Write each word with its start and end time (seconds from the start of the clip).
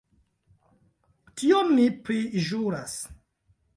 Tion 1.41 1.69
mi 1.75 1.85
priĵuras. 2.07 2.97